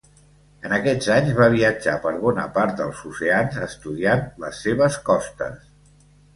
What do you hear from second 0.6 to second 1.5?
En aquests anys va